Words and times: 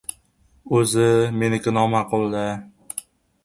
"O‘zi, 0.79 1.05
meniki 1.43 1.75
noma’qul-da! 1.79 2.45